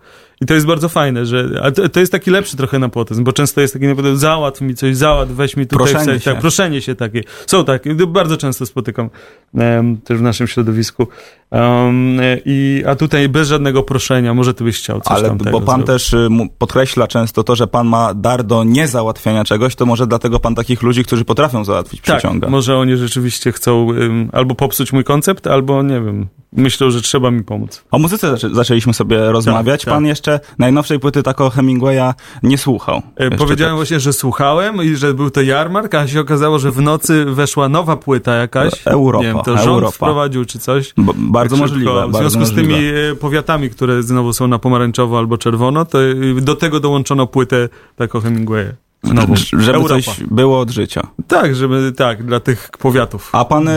[0.40, 1.61] I to jest bardzo fajne, że.
[1.62, 4.74] A to, to jest taki lepszy trochę nepotyzm, bo często jest taki nepotyzm, załatw mi
[4.74, 6.31] coś, załatw, weź mi tutaj proszenie się.
[6.31, 7.22] Tak, proszenie się takie.
[7.46, 9.11] Są takie, bardzo często spotykam
[9.55, 11.09] um, też w naszym środowisku.
[11.51, 15.66] Um, i, a tutaj bez żadnego proszenia, może ty byś chciał coś Ale bo pan
[15.66, 15.87] zrobić.
[15.87, 20.40] też y, podkreśla często to, że pan ma dar do niezałatwiania czegoś, to może dlatego
[20.40, 22.48] pan takich ludzi, którzy potrafią załatwić, tak, przyciąga.
[22.48, 27.30] może oni rzeczywiście chcą um, albo popsuć mój koncept, albo nie wiem, myślą, że trzeba
[27.30, 27.84] mi pomóc.
[27.90, 29.84] O muzyce zaczę zaczęliśmy sobie rozmawiać.
[29.84, 29.94] tak.
[29.94, 33.02] Pan jeszcze najnowszej płyty tako Hemingwaya nie słuchał.
[33.16, 33.76] E, Powiedziałem tak.
[33.78, 37.68] właśnie, że słuchałem i że był to jarmark, a się okazało, że w nocy weszła
[37.68, 38.72] nowa płyta jakaś.
[38.87, 39.92] Europa, Nie wiem, to rząd Europa.
[39.92, 40.92] wprowadził czy coś.
[40.96, 42.08] B bardzo Tak możliwe.
[42.08, 43.11] W związku z tymi możliwe.
[43.11, 47.68] e, powiatami, które znowu są na pomarańczowo albo czerwono, to e, do tego dołączono płytę
[47.96, 48.72] taką Hemingwaya.
[49.04, 49.34] Nową.
[49.37, 50.02] Żeby Europa.
[50.02, 51.06] coś było od życia.
[51.26, 53.30] Tak, żeby, tak, dla tych powiatów.
[53.32, 53.72] A pan y,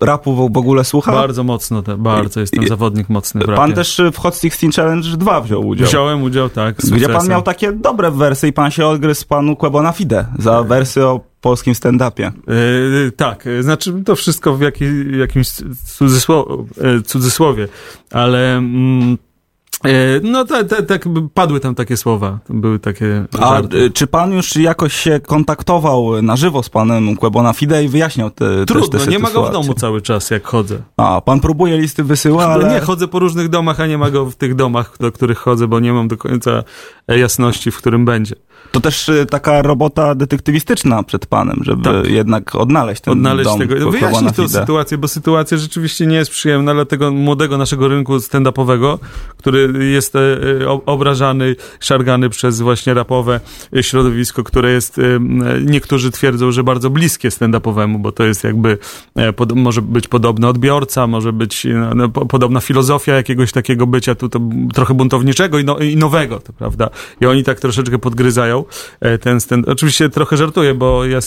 [0.00, 1.12] rapu w ogóle słucha?
[1.12, 3.56] Bardzo mocno, te, bardzo jestem I- zawodnik mocny w rapie.
[3.56, 5.88] Pan też w Hot 16 Challenge 2 wziął udział.
[5.88, 6.76] Wziąłem udział, tak.
[6.76, 11.06] Gdzie pan miał takie dobre wersy i pan się odgryzł panu Quebona Fide za wersy
[11.06, 12.32] o polskim stand-upie.
[12.48, 14.84] Yy, tak, yy, znaczy to wszystko w jaki,
[15.18, 15.48] jakimś
[15.98, 17.68] cudzysło, yy, cudzysłowie,
[18.10, 19.18] ale mm,
[20.22, 20.94] no tak ta, ta,
[21.34, 23.76] padły tam takie słowa, były takie A żarty.
[23.76, 28.30] y, czy pan już jakoś się kontaktował na żywo z panem Quebona Fide i wyjaśniał
[28.30, 30.78] te, Trudno, te nie ma go w domu cały czas, jak chodzę.
[30.96, 32.74] A, pan próbuje listy wysyła, ale...
[32.74, 35.68] Nie, chodzę po różnych domach, a nie ma go w tych domach, do których chodzę,
[35.68, 36.62] bo nie mam do końca
[37.08, 38.34] e, jasności, w którym będzie.
[38.74, 42.06] To też y, taka robota detektywistyczna przed panem, żeby Tak.
[42.06, 46.74] jednak odnaleźć ten odnaleźć dom tego, wyjaśnić tę sytuację, bo sytuacja rzeczywiście nie jest przyjemna
[46.74, 48.98] dla tego młodego naszego rynku stand-upowego,
[49.36, 53.40] który jest e, e, obrażany, szargany przez właśnie rapowe
[53.76, 55.00] e, środowisko, które jest,
[55.66, 58.78] niektórzy twierdzą, że bardzo bliskie stand-upowemu, bo to jest jakby,
[59.36, 64.28] pod, może być podobny odbiorca, może być no, po- podobna filozofia jakiegoś takiego bycia tu
[64.28, 64.40] to
[64.74, 66.90] trochę buntowniczego i, no, i nowego, to prawda?
[67.20, 68.63] I oni tak troszeczkę podgryzają
[69.00, 69.68] e, ten stand.
[69.68, 71.18] Oczywiście trochę żartuję, bo ja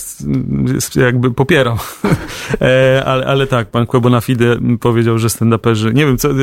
[0.96, 1.78] jakby popieram.
[2.62, 6.36] E, ale, ale tak, pan Quebona Fide powiedział, że stand-uperzy, nie wiem, co, e,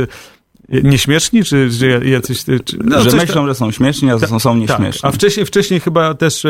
[0.69, 2.45] nieśmieszni, czy, czy jacyś...
[2.45, 5.09] Czy, no, że myślą, tam- że są śmieszni, a są, tak, nieśmieszni.
[5.09, 6.47] a wcześniej, wcześniej chyba też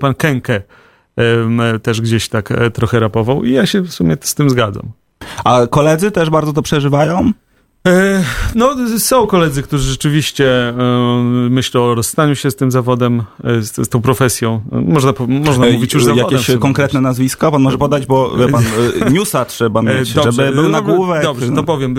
[0.00, 0.62] pan Kenke
[1.82, 4.92] też gdzieś tak trochę rapował i ja się w sumie z tym zgadzam.
[5.44, 7.32] A koledzy też bardzo to przeżywają?
[7.88, 10.74] E, no, są koledzy, którzy rzeczywiście e,
[11.50, 14.60] myślą o rozstaniu się z tym zawodem, e, z, z tą profesją.
[14.72, 16.38] Można, można mówić już zawodem.
[16.38, 18.64] Jakieś konkretne nazwiska pan może podać, bo pan,
[19.12, 21.22] newsa trzeba mieć, dobrze, żeby był nagłówek.
[21.22, 21.94] Dobrze, to powiem,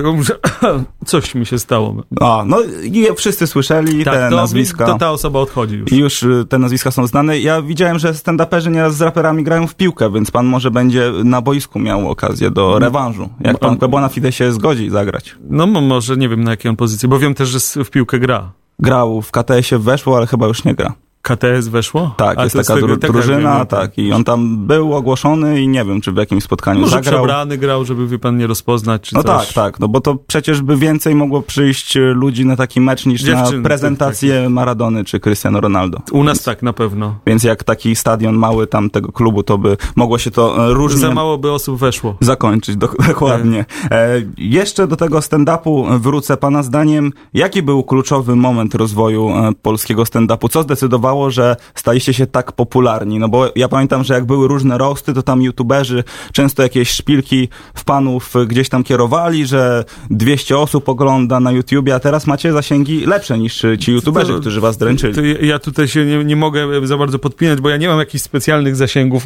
[1.05, 2.03] coś mi się stało.
[2.21, 4.85] A, no i wszyscy słyszeli tak, te to, nazwiska.
[4.85, 5.91] To ta osoba odchodzi już.
[5.91, 7.39] I już te nazwiska są znane.
[7.39, 11.41] Ja widziałem, że stand-uperzy nieraz z raperami grają w piłkę, więc pan może będzie na
[11.41, 13.29] boisku miał okazję do rewanżu.
[13.41, 15.35] Jak pan Kłebła na Fidesie zgodzi zagrać.
[15.49, 18.51] No może nie wiem na jakiej on pozycji, bo wiem też, że w piłkę gra.
[18.79, 20.93] Grał w KTS-ie, weszło, ale chyba już nie gra.
[21.25, 22.13] KTS weszło?
[22.17, 26.01] Tak, A jest taka tego, drużyna, tak, i on tam był ogłoszony i nie wiem,
[26.01, 27.13] czy w jakimś spotkaniu Może zagrał.
[27.19, 29.45] przebrany grał, żeby wie pan nie rozpoznać, czy No coś.
[29.45, 33.21] tak, tak, no bo to przecież by więcej mogło przyjść ludzi na taki mecz niż
[33.21, 35.99] Dziewczyn, na prezentację tak, Maradony czy Cristiano Ronaldo.
[36.11, 37.15] U nas Więc, tak, na pewno.
[37.27, 40.99] Więc jak taki stadion mały tam tego klubu, to by mogło się to e, różnie...
[40.99, 42.15] Za mało by osób weszło.
[42.19, 43.65] Zakończyć, do, dokładnie.
[43.91, 46.37] E, jeszcze do tego stand-upu wrócę.
[46.37, 50.49] Pana zdaniem, jaki był kluczowy moment rozwoju e, polskiego stand-upu?
[50.49, 53.19] Co zdecydowało, że stali staliście się tak popularni?
[53.19, 57.49] No bo ja pamiętam, że jak były różne rosty, to tam youtuberzy często jakieś szpilki
[57.73, 63.05] w panów gdzieś tam kierowali, że 200 osób ogląda na YouTubie, a teraz macie zasięgi
[63.05, 65.13] lepsze niż ci youtuberzy, to, którzy was dręczyli.
[65.13, 68.23] To ja tutaj się nie, nie mogę za bardzo podpinać, bo ja nie mam jakichś
[68.23, 69.25] specjalnych zasięgów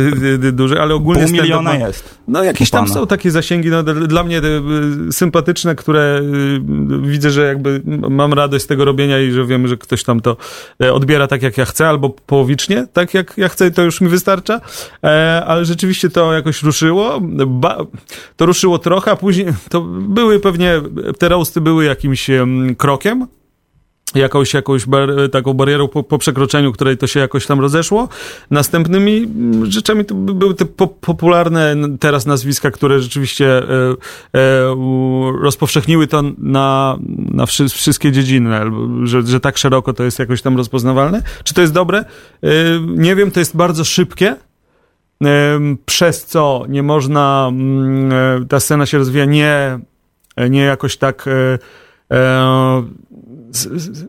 [0.52, 1.22] dużych, ale ogólnie...
[1.22, 2.18] Pół miliona jest.
[2.28, 4.40] No jakieś tam są takie zasięgi, no, dla mnie
[5.10, 6.22] sympatyczne, które
[7.02, 10.36] widzę, że jakby mam radość z tego robienia i że wiem, że ktoś tam to
[10.80, 10.92] e,
[11.28, 14.60] tak, jak ja chcę, albo połowicznie, tak jak ja chcę, to już mi wystarcza,
[15.04, 17.18] e, ale rzeczywiście to jakoś ruszyło.
[17.46, 17.78] Ba,
[18.36, 20.80] to ruszyło trochę, a później to były pewnie,
[21.18, 22.30] te roasty były jakimś
[22.78, 23.26] krokiem,
[24.14, 28.08] jakąś, jakąś bar, taką barierą po, po, przekroczeniu, której to się jakoś tam rozeszło.
[28.50, 29.28] Następnymi
[29.68, 33.62] rzeczami to były te po, popularne teraz nazwiska, które rzeczywiście e,
[34.34, 34.76] e,
[35.40, 36.98] rozpowszechniły to na,
[37.30, 38.60] na wszy, wszystkie dziedziny,
[39.04, 41.22] że, że tak szeroko to jest jakoś tam rozpoznawalne.
[41.44, 41.98] Czy to jest dobre?
[41.98, 42.48] E,
[42.86, 44.36] nie wiem, to jest bardzo szybkie,
[45.24, 49.78] e, przez co nie można, mm, e, ta scena się rozwija nie,
[50.50, 51.58] nie jakoś tak e,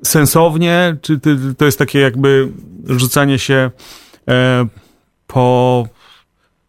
[0.04, 1.20] sensownie, czy
[1.58, 2.50] to jest takie jakby
[2.86, 3.72] rzucanie się
[4.28, 4.66] e,
[5.28, 5.88] po,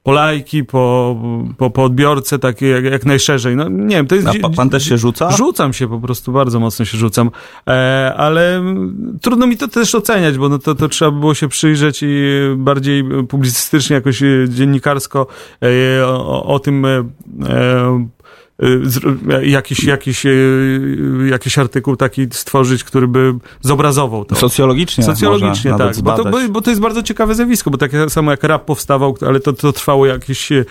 [0.03, 1.17] po lajki, po,
[1.59, 3.57] po, po odbiorcę, takie jak, jak najszerzej.
[3.57, 4.29] No nie wiem, to jest...
[4.29, 5.31] A pan też się rzuca?
[5.31, 7.31] Rzucam się po prostu, bardzo mocno się rzucam,
[7.69, 8.63] e, ale
[9.21, 13.05] trudno mi to też oceniać, bo no to, to trzeba było się przyjrzeć i bardziej
[13.29, 15.27] publicystycznie, jakoś dziennikarsko
[15.63, 16.87] e, o, o, tym
[19.43, 24.35] jakiś, jakiś, y, jakiś artykuł taki stworzyć, który by zobrazował to.
[24.35, 26.01] Socjologicznie Socjologicznie, tak.
[26.03, 29.41] Bo to, bo, to jest bardzo ciekawe zjawisko, bo tak samo jak rap powstawał, ale
[29.41, 30.65] to, to trwało jakiś, y,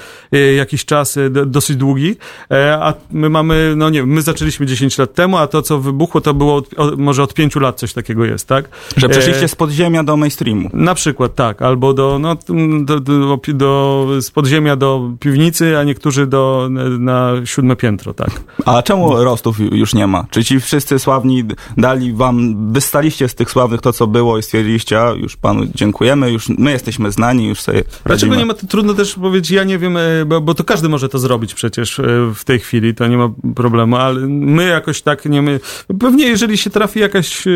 [0.55, 2.15] jakiś czas dosyć długi,
[2.51, 6.21] e, a my mamy, no nie my zaczęliśmy 10 lat temu, a to, co wybuchło,
[6.21, 8.69] to było od, może od 5 lat coś takiego jest, tak?
[8.97, 10.69] Że przeszliście z podziemia do mainstreamu.
[10.73, 11.61] Na przykład, tak.
[11.61, 12.37] Albo do, no,
[12.83, 18.29] do, do, do, z podziemia do piwnicy, a niektórzy do, na siódme piętro, tak.
[18.65, 20.25] A czemu rostów już nie ma?
[20.29, 21.43] Czy ci wszyscy sławni
[21.77, 26.31] dali wam, wystaliście z tych sławnych to, co było i stwierdziliście, a już panu dziękujemy,
[26.31, 29.77] już my jesteśmy znani, już sobie Dlaczego nie ma, to trudno też powiedzieć, ja nie
[29.77, 32.03] wiem, e, bo, bo to każdy może to zrobić przecież e,
[32.35, 35.59] w tej chwili, to nie ma problemu, ale my jakoś tak nie my,
[35.99, 37.51] pewnie jeżeli się trafi jakaś e,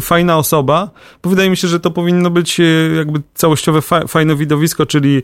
[0.00, 0.90] fajna osoba,
[1.22, 2.60] bo wydaje mi się, że to powinno być
[2.96, 5.22] jakby całościowe fajne widowisko, czyli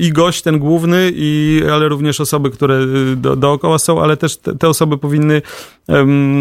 [0.00, 4.56] i gość ten główny, i, ale również osoby, które do, dookoła są, ale też te,
[4.56, 5.42] te osoby powinny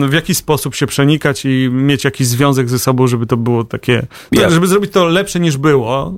[0.10, 4.08] w jakiś sposób się przenikać i mieć jakiś związek ze sobą, żeby to było takie,
[4.32, 4.53] yeah.
[4.53, 6.13] żeby zrobić to lepsze niż było,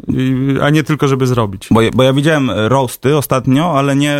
[0.62, 1.68] a nie tylko, żeby zrobić.
[1.72, 4.18] Bo, bo ja widziałem roasty ostatnio, ale nie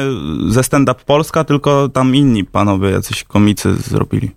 [0.48, 4.32] ze Stand Up Polska, tylko tam inni panowie, jacyś komicy zrobili.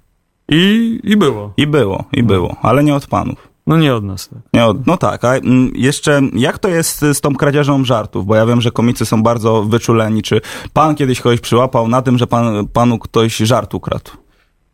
[0.48, 1.52] I, I było.
[1.57, 3.53] I było, i było, ale nie od panów.
[3.66, 4.29] No nie od nas.
[4.29, 4.38] Tak.
[4.53, 8.27] Nie od, no tak, a mm, jeszcze jak to jest z tą kradzieżą żartów?
[8.27, 10.22] Bo ja wiem, że komicy są bardzo wyczuleni.
[10.22, 10.40] Czy
[10.72, 14.11] pan kiedyś kogoś przyłapał na tym, że pan, panu ktoś żart ukradł?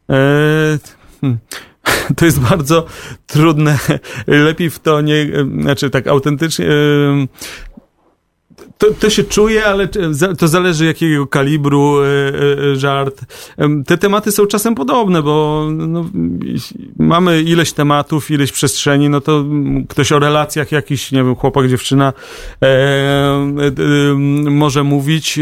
[0.08, 0.78] Eee,
[1.20, 1.38] hmm.
[2.16, 2.86] To jest bardzo
[3.26, 3.78] trudne.
[4.26, 5.26] Lepiej w to nie,
[5.60, 6.66] znaczy tak autentycznie
[8.80, 9.88] to, to się czuje, ale
[10.38, 13.20] to zależy jakiego kalibru e, e, żart.
[13.86, 16.10] Te tematy są czasem podobne, bo no,
[16.98, 19.44] mamy ileś tematów, ileś przestrzeni, no to
[19.88, 22.12] ktoś o relacjach jakiś, nie wiem, chłopak, dziewczyna
[22.62, 24.14] e, e,
[24.50, 25.38] może mówić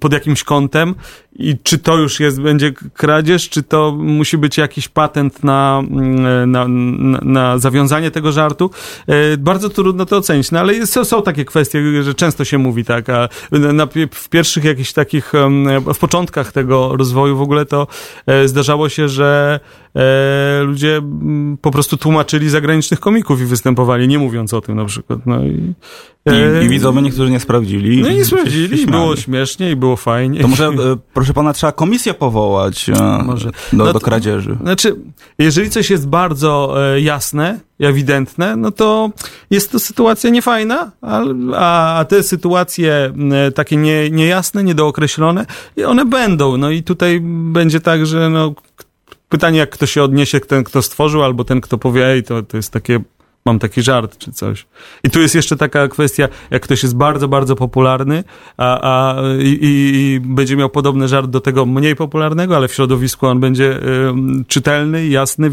[0.00, 0.94] pod jakimś kątem
[1.38, 6.50] i czy to już jest, będzie kradzież, czy to musi być jakiś patent na, mm,
[6.50, 8.70] na, na, na zawiązanie tego żartu.
[9.06, 12.84] E, bardzo trudno to ocenić, no ale jest, są takie kwestie, że często się mówi
[12.84, 15.32] tak, a na, w pierwszych jakichś takich,
[15.94, 17.86] w początkach tego rozwoju w ogóle to
[18.26, 19.60] e, zdarzało się, że
[19.96, 24.84] e, ludzie mm, po prostu tłumaczyli zagranicznych komików i występowali, nie mówiąc o tym na
[24.84, 25.26] przykład.
[25.26, 25.74] No i,
[26.60, 28.02] I, i widzowie niektórzy nie sprawdzili.
[28.02, 30.40] No i nie sprawdzili, i było śmiesznie i było fajnie.
[30.40, 30.70] To może,
[31.14, 32.90] proszę pana, trzeba komisję powołać
[33.24, 33.50] może.
[33.72, 34.56] do, no do kradzieży.
[34.62, 34.96] Znaczy,
[35.38, 39.10] jeżeli coś jest bardzo jasne, ewidentne, no to
[39.50, 40.90] jest to sytuacja niefajna,
[41.54, 43.12] a, a te sytuacje
[43.54, 45.46] takie nie, niejasne, niedookreślone,
[45.86, 46.56] one będą.
[46.56, 48.54] No i tutaj będzie tak, że no,
[49.28, 52.56] pytanie, jak kto się odniesie, ten, kto stworzył, albo ten, kto powie, ej, to, to
[52.56, 53.00] jest takie
[53.46, 54.66] mam taki żart czy coś.
[55.04, 58.24] I tu jest jeszcze taka kwestia, jak ktoś jest bardzo, bardzo popularny,
[58.56, 63.26] a, a i, i, będzie miał podobny żart do tego mniej popularnego, ale w środowisku
[63.26, 64.12] on będzie y,
[64.48, 65.50] czytelny, jasny,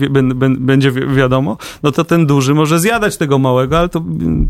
[0.60, 4.04] będzie wi wiadomo, no to ten duży może zjadać tego małego, ale to,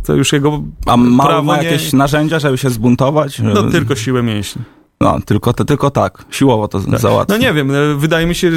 [0.06, 2.00] to już jego A mały ma jakieś nie...
[2.00, 3.40] narzędzia, żeby się zbuntować?
[3.40, 4.62] No tylko siłę mięśni.
[5.02, 7.00] No, tylko, to, tylko tak, siłowo to tak.
[7.00, 7.36] załatwia.
[7.36, 8.52] No nie wiem, e, wydaje mi się,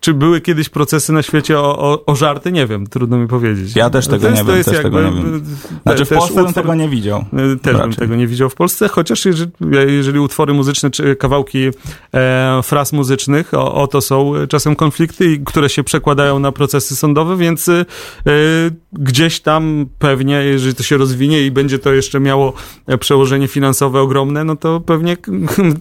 [0.00, 3.76] czy były kiedyś procesy na świecie o, o, o żarty, nie wiem, trudno mi powiedzieć.
[3.76, 5.44] Ja też tego nie wiem, też jakby, tego nie wiem.
[5.82, 7.18] Znaczy w Polsce bym tego nie widział.
[7.18, 7.88] E, też raczej.
[7.88, 9.50] bym tego nie widział w Polsce, chociaż jeżeli,
[9.86, 11.68] jeżeli utwory muzyczne, czy kawałki
[12.14, 17.36] e, fraz muzycznych, o, o, to są czasem konflikty, które się przekładają na procesy sądowe,
[17.36, 17.84] więc e,
[18.92, 22.52] gdzieś tam pewnie, jeżeli to się rozwinie i będzie to jeszcze miało
[23.00, 25.16] przełożenie finansowe ogromne, no to pewnie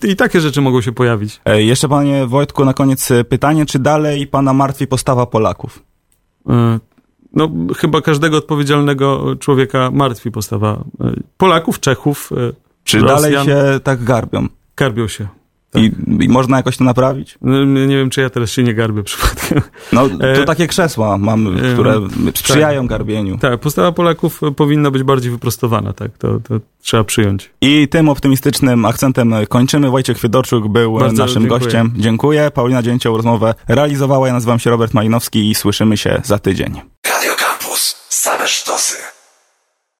[0.04, 1.41] i takie rzeczy mogą się pojawić.
[1.45, 5.84] E, jeszcze panie Wojtku, na koniec e, pytanie, czy dalej pana martwi postawa Polaków?
[6.49, 6.80] E,
[7.34, 10.84] no, chyba każdego odpowiedzialnego człowieka martwi postawa
[11.38, 12.30] Polaków, Czechów,
[12.84, 13.21] Czy Rosjan.
[13.21, 14.47] dalej się tak garbią?
[14.77, 15.27] Garbią się.
[15.71, 15.84] Tak.
[15.84, 15.91] I,
[16.23, 17.38] I, można jakoś to naprawić?
[17.41, 19.62] No, nie wiem, czy ja teraz się nie garbię przypadkiem.
[19.93, 21.93] No, to e, takie krzesła mamy, które
[22.25, 22.38] tak.
[22.38, 23.38] sprzyjają tak, garbieniu.
[23.38, 27.51] Tak, postawa Polaków powinna być bardziej wyprostowana, tak, to, to trzeba przyjąć.
[27.62, 29.89] I tym optymistycznym akcentem kończymy.
[29.89, 31.60] Wojciech Fiedorczuk był Bardzo naszym dziękuję.
[31.60, 31.93] gościem.
[31.97, 32.51] Dziękuję.
[32.53, 34.27] Paulina Dzięcioł rozmowę realizowała.
[34.27, 36.81] Ja nazywam się Robert Malinowski i słyszymy się za tydzień.
[37.07, 37.95] Radio Campus.
[38.10, 39.20] Same sztosy.